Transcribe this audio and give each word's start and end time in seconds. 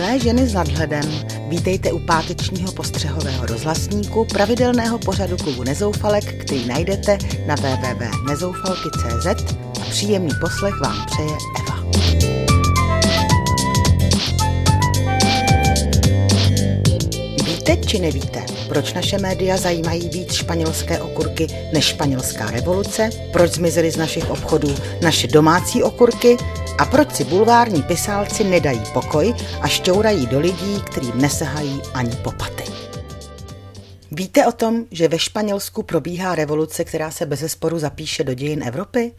Milé 0.00 0.18
ženy 0.18 0.48
s 0.48 0.54
nadhledem, 0.54 1.04
vítejte 1.48 1.92
u 1.92 1.98
pátečního 1.98 2.72
postřehového 2.72 3.46
rozhlasníku 3.46 4.24
pravidelného 4.24 4.98
pořadu 4.98 5.36
klubu 5.36 5.64
Nezoufalek, 5.64 6.44
který 6.44 6.66
najdete 6.66 7.18
na 7.46 7.54
www.nezoufalky.cz 7.54 9.26
a 9.80 9.84
příjemný 9.90 10.30
poslech 10.40 10.74
vám 10.80 11.06
přeje 11.06 11.36
Eva. 11.60 12.39
Či 17.90 17.98
nevíte, 17.98 18.46
proč 18.68 18.92
naše 18.92 19.18
média 19.18 19.56
zajímají 19.56 20.08
víc 20.08 20.32
španělské 20.32 21.02
okurky 21.02 21.46
než 21.72 21.84
španělská 21.84 22.50
revoluce, 22.50 23.10
proč 23.32 23.52
zmizely 23.52 23.90
z 23.90 23.96
našich 23.96 24.30
obchodů 24.30 24.74
naše 25.02 25.26
domácí 25.26 25.82
okurky 25.82 26.36
a 26.78 26.84
proč 26.84 27.14
si 27.14 27.24
bulvární 27.24 27.82
pisálci 27.82 28.44
nedají 28.44 28.80
pokoj 28.94 29.34
a 29.60 29.68
šťourají 29.68 30.26
do 30.26 30.40
lidí, 30.40 30.82
kterým 30.90 31.20
nesahají 31.20 31.80
ani 31.94 32.16
po 32.16 32.32
paty. 32.32 32.64
Víte 34.10 34.46
o 34.46 34.52
tom, 34.52 34.84
že 34.90 35.08
ve 35.08 35.18
Španělsku 35.18 35.82
probíhá 35.82 36.34
revoluce, 36.34 36.84
která 36.84 37.10
se 37.10 37.26
bez 37.26 37.52
sporu 37.52 37.78
zapíše 37.78 38.24
do 38.24 38.34
dějin 38.34 38.62
Evropy? 38.62 39.12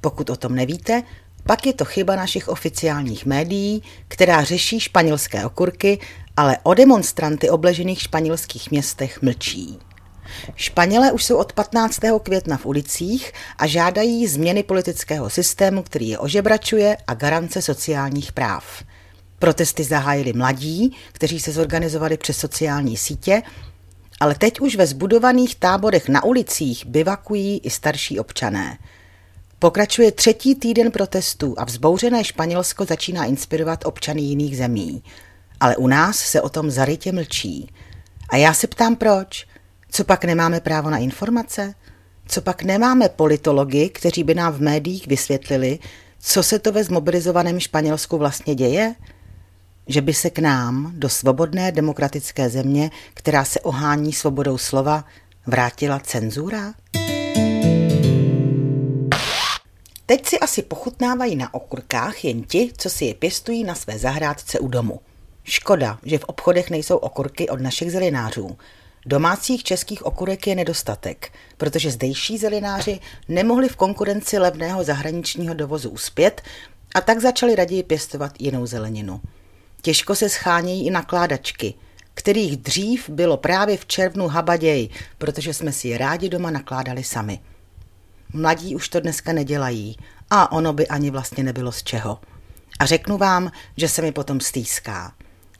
Pokud 0.00 0.30
o 0.30 0.36
tom 0.36 0.54
nevíte, 0.54 1.02
pak 1.46 1.66
je 1.66 1.72
to 1.72 1.84
chyba 1.84 2.16
našich 2.16 2.48
oficiálních 2.48 3.26
médií, 3.26 3.82
která 4.08 4.44
řeší 4.44 4.80
španělské 4.80 5.46
okurky, 5.46 5.98
ale 6.36 6.58
o 6.62 6.74
demonstranty 6.74 7.50
obležených 7.50 8.00
španělských 8.02 8.70
městech 8.70 9.22
mlčí. 9.22 9.78
Španělé 10.54 11.12
už 11.12 11.24
jsou 11.24 11.36
od 11.36 11.52
15. 11.52 12.00
května 12.22 12.56
v 12.56 12.66
ulicích 12.66 13.32
a 13.58 13.66
žádají 13.66 14.26
změny 14.26 14.62
politického 14.62 15.30
systému, 15.30 15.82
který 15.82 16.08
je 16.08 16.18
ožebračuje 16.18 16.96
a 17.06 17.14
garance 17.14 17.62
sociálních 17.62 18.32
práv. 18.32 18.84
Protesty 19.38 19.84
zahájili 19.84 20.32
mladí, 20.32 20.96
kteří 21.12 21.40
se 21.40 21.52
zorganizovali 21.52 22.16
přes 22.16 22.38
sociální 22.38 22.96
sítě, 22.96 23.42
ale 24.20 24.34
teď 24.34 24.60
už 24.60 24.76
ve 24.76 24.86
zbudovaných 24.86 25.56
táborech 25.56 26.08
na 26.08 26.24
ulicích 26.24 26.86
bivakují 26.86 27.58
i 27.58 27.70
starší 27.70 28.20
občané. 28.20 28.78
Pokračuje 29.58 30.12
třetí 30.12 30.54
týden 30.54 30.90
protestů 30.90 31.54
a 31.58 31.64
vzbouřené 31.64 32.24
Španělsko 32.24 32.84
začíná 32.84 33.24
inspirovat 33.24 33.86
občany 33.86 34.22
jiných 34.22 34.56
zemí. 34.56 35.02
Ale 35.60 35.76
u 35.76 35.86
nás 35.86 36.16
se 36.16 36.40
o 36.40 36.48
tom 36.48 36.70
zarytě 36.70 37.12
mlčí. 37.12 37.70
A 38.28 38.36
já 38.36 38.54
se 38.54 38.66
ptám 38.66 38.96
proč– 38.96 39.46
co 39.96 40.04
pak 40.04 40.24
nemáme 40.24 40.60
právo 40.60 40.90
na 40.90 40.98
informace? 40.98 41.74
Co 42.26 42.40
pak 42.40 42.62
nemáme 42.62 43.08
politology, 43.08 43.88
kteří 43.88 44.24
by 44.24 44.34
nám 44.34 44.52
v 44.52 44.60
médiích 44.60 45.06
vysvětlili, 45.06 45.78
co 46.18 46.42
se 46.42 46.58
to 46.58 46.72
ve 46.72 46.84
zmobilizovaném 46.84 47.60
Španělsku 47.60 48.18
vlastně 48.18 48.54
děje? 48.54 48.94
Že 49.86 50.00
by 50.00 50.14
se 50.14 50.30
k 50.30 50.38
nám, 50.38 50.92
do 50.96 51.08
svobodné 51.08 51.72
demokratické 51.72 52.50
země, 52.50 52.90
která 53.14 53.44
se 53.44 53.60
ohání 53.60 54.12
svobodou 54.12 54.58
slova, 54.58 55.04
vrátila 55.46 55.98
cenzura? 55.98 56.74
Teď 60.06 60.26
si 60.26 60.38
asi 60.38 60.62
pochutnávají 60.62 61.36
na 61.36 61.54
okurkách 61.54 62.24
jen 62.24 62.42
ti, 62.42 62.70
co 62.76 62.90
si 62.90 63.04
je 63.04 63.14
pěstují 63.14 63.64
na 63.64 63.74
své 63.74 63.98
zahrádce 63.98 64.58
u 64.58 64.68
domu. 64.68 65.00
Škoda, 65.48 65.98
že 66.02 66.18
v 66.18 66.24
obchodech 66.24 66.70
nejsou 66.70 66.96
okurky 66.96 67.48
od 67.48 67.60
našich 67.60 67.92
zelinářů. 67.92 68.58
Domácích 69.06 69.64
českých 69.64 70.06
okurek 70.06 70.46
je 70.46 70.54
nedostatek, 70.54 71.32
protože 71.56 71.90
zdejší 71.90 72.38
zelináři 72.38 73.00
nemohli 73.28 73.68
v 73.68 73.76
konkurenci 73.76 74.38
levného 74.38 74.84
zahraničního 74.84 75.54
dovozu 75.54 75.90
uspět 75.90 76.42
a 76.94 77.00
tak 77.00 77.20
začali 77.20 77.54
raději 77.54 77.82
pěstovat 77.82 78.32
jinou 78.38 78.66
zeleninu. 78.66 79.20
Těžko 79.82 80.14
se 80.14 80.28
schánějí 80.28 80.86
i 80.86 80.90
nakládačky, 80.90 81.74
kterých 82.14 82.56
dřív 82.56 83.08
bylo 83.08 83.36
právě 83.36 83.76
v 83.76 83.86
červnu 83.86 84.28
habaděj, 84.28 84.88
protože 85.18 85.54
jsme 85.54 85.72
si 85.72 85.88
je 85.88 85.98
rádi 85.98 86.28
doma 86.28 86.50
nakládali 86.50 87.04
sami. 87.04 87.40
Mladí 88.32 88.76
už 88.76 88.88
to 88.88 89.00
dneska 89.00 89.32
nedělají 89.32 89.96
a 90.30 90.52
ono 90.52 90.72
by 90.72 90.88
ani 90.88 91.10
vlastně 91.10 91.44
nebylo 91.44 91.72
z 91.72 91.82
čeho. 91.82 92.18
A 92.78 92.86
řeknu 92.86 93.18
vám, 93.18 93.52
že 93.76 93.88
se 93.88 94.02
mi 94.02 94.12
potom 94.12 94.40
stýská. 94.40 95.12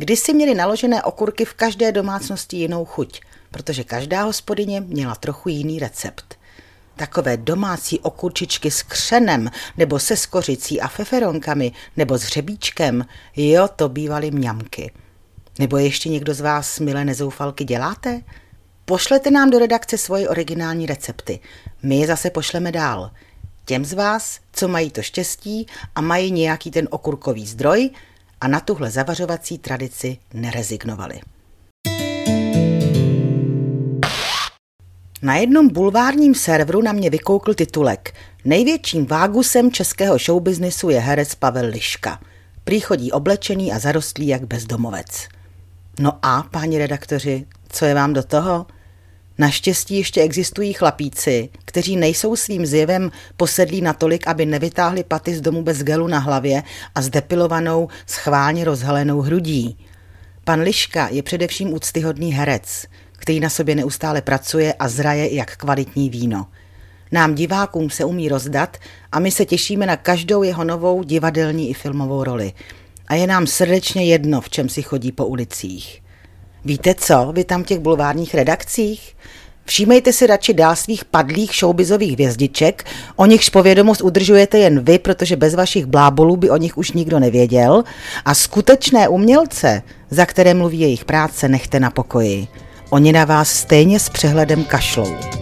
Kdysi 0.00 0.34
měli 0.34 0.54
naložené 0.54 1.02
okurky 1.02 1.44
v 1.44 1.54
každé 1.54 1.92
domácnosti 1.92 2.56
jinou 2.56 2.84
chuť, 2.84 3.20
protože 3.50 3.84
každá 3.84 4.22
hospodyně 4.22 4.80
měla 4.80 5.14
trochu 5.14 5.48
jiný 5.48 5.78
recept. 5.78 6.38
Takové 6.96 7.36
domácí 7.36 8.00
okurčičky 8.00 8.70
s 8.70 8.82
křenem, 8.82 9.50
nebo 9.76 9.98
se 9.98 10.16
skořicí 10.16 10.80
a 10.80 10.88
feferonkami, 10.88 11.72
nebo 11.96 12.18
s 12.18 12.22
hřebíčkem, 12.22 13.06
jo, 13.36 13.68
to 13.76 13.88
bývaly 13.88 14.30
mňamky. 14.30 14.92
Nebo 15.58 15.76
ještě 15.76 16.08
někdo 16.08 16.34
z 16.34 16.40
vás, 16.40 16.78
milé 16.78 17.04
nezoufalky, 17.04 17.64
děláte? 17.64 18.22
Pošlete 18.84 19.30
nám 19.30 19.50
do 19.50 19.58
redakce 19.58 19.98
svoje 19.98 20.28
originální 20.28 20.86
recepty. 20.86 21.40
My 21.82 21.96
je 21.98 22.06
zase 22.06 22.30
pošleme 22.30 22.72
dál. 22.72 23.10
Těm 23.64 23.84
z 23.84 23.92
vás, 23.92 24.40
co 24.52 24.68
mají 24.68 24.90
to 24.90 25.02
štěstí 25.02 25.66
a 25.94 26.00
mají 26.00 26.30
nějaký 26.30 26.70
ten 26.70 26.88
okurkový 26.90 27.46
zdroj 27.46 27.90
a 28.40 28.48
na 28.48 28.60
tuhle 28.60 28.90
zavařovací 28.90 29.58
tradici 29.58 30.18
nerezignovali. 30.34 31.20
Na 35.22 35.36
jednom 35.36 35.68
bulvárním 35.68 36.34
serveru 36.34 36.82
na 36.82 36.92
mě 36.92 37.10
vykoukl 37.10 37.54
titulek. 37.54 38.14
Největším 38.44 39.06
vágusem 39.06 39.70
českého 39.70 40.18
showbiznisu 40.18 40.90
je 40.90 41.00
herec 41.00 41.34
Pavel 41.34 41.66
Liška. 41.66 42.20
Prý 42.64 42.80
chodí 42.80 43.12
oblečený 43.12 43.72
a 43.72 43.78
zarostlý 43.78 44.26
jak 44.26 44.46
bezdomovec. 44.46 45.28
No 46.00 46.18
a, 46.22 46.42
páni 46.42 46.78
redaktoři, 46.78 47.46
co 47.68 47.84
je 47.84 47.94
vám 47.94 48.12
do 48.12 48.22
toho? 48.22 48.66
Naštěstí 49.40 49.96
ještě 49.96 50.22
existují 50.22 50.72
chlapíci, 50.72 51.48
kteří 51.64 51.96
nejsou 51.96 52.36
svým 52.36 52.66
zjevem 52.66 53.10
posedlí 53.36 53.80
natolik, 53.80 54.26
aby 54.26 54.46
nevytáhli 54.46 55.04
paty 55.04 55.34
z 55.34 55.40
domu 55.40 55.62
bez 55.62 55.82
gelu 55.82 56.06
na 56.06 56.18
hlavě 56.18 56.62
a 56.94 57.02
zdepilovanou, 57.02 57.88
schválně 58.06 58.64
rozhalenou 58.64 59.20
hrudí. 59.20 59.78
Pan 60.44 60.60
Liška 60.60 61.08
je 61.08 61.22
především 61.22 61.72
úctyhodný 61.72 62.32
herec– 62.32 62.86
který 63.20 63.40
na 63.40 63.50
sobě 63.50 63.74
neustále 63.74 64.22
pracuje 64.22 64.74
a 64.74 64.88
zraje 64.88 65.34
jak 65.34 65.56
kvalitní 65.56 66.10
víno. 66.10 66.46
Nám 67.12 67.34
divákům 67.34 67.90
se 67.90 68.04
umí 68.04 68.28
rozdat 68.28 68.76
a 69.12 69.20
my 69.20 69.30
se 69.30 69.44
těšíme 69.44 69.86
na 69.86 69.96
každou 69.96 70.42
jeho 70.42 70.64
novou 70.64 71.02
divadelní 71.02 71.70
i 71.70 71.74
filmovou 71.74 72.24
roli. 72.24 72.52
A 73.08 73.14
je 73.14 73.26
nám 73.26 73.46
srdečně 73.46 74.04
jedno, 74.04 74.40
v 74.40 74.50
čem 74.50 74.68
si 74.68 74.82
chodí 74.82 75.12
po 75.12 75.26
ulicích. 75.26 76.02
Víte 76.64 76.94
co, 76.94 77.32
vy 77.32 77.44
tam 77.44 77.62
v 77.62 77.66
těch 77.66 77.78
bulvárních 77.78 78.34
redakcích? 78.34 79.16
Všímejte 79.64 80.12
si 80.12 80.26
radši 80.26 80.54
dál 80.54 80.76
svých 80.76 81.04
padlých 81.04 81.52
showbizových 81.52 82.12
hvězdiček, 82.12 82.84
o 83.16 83.26
nichž 83.26 83.48
povědomost 83.48 84.02
udržujete 84.02 84.58
jen 84.58 84.84
vy, 84.84 84.98
protože 84.98 85.36
bez 85.36 85.54
vašich 85.54 85.86
blábolů 85.86 86.36
by 86.36 86.50
o 86.50 86.56
nich 86.56 86.78
už 86.78 86.92
nikdo 86.92 87.18
nevěděl, 87.18 87.84
a 88.24 88.34
skutečné 88.34 89.08
umělce, 89.08 89.82
za 90.10 90.26
které 90.26 90.54
mluví 90.54 90.80
jejich 90.80 91.04
práce, 91.04 91.48
nechte 91.48 91.80
na 91.80 91.90
pokoji. 91.90 92.48
Oni 92.90 93.12
na 93.12 93.24
vás 93.24 93.52
stejně 93.52 94.00
s 94.00 94.08
přehledem 94.08 94.64
kašlou. 94.64 95.39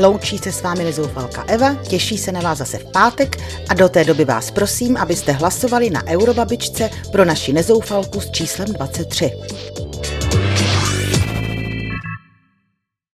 Loučí 0.00 0.38
se 0.38 0.52
s 0.52 0.62
vámi 0.62 0.84
nezoufalka 0.84 1.44
Eva, 1.48 1.74
těší 1.74 2.18
se 2.18 2.32
na 2.32 2.40
vás 2.40 2.58
zase 2.58 2.78
v 2.78 2.84
pátek 2.92 3.36
a 3.68 3.74
do 3.74 3.88
té 3.88 4.04
doby 4.04 4.24
vás 4.24 4.50
prosím, 4.50 4.96
abyste 4.96 5.32
hlasovali 5.32 5.90
na 5.90 6.06
Eurobabičce 6.06 6.90
pro 7.12 7.24
naši 7.24 7.52
nezoufalku 7.52 8.20
s 8.20 8.30
číslem 8.30 8.68
23. 8.68 9.32